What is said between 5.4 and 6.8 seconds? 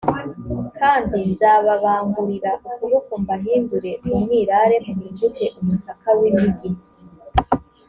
umusaka w’imigi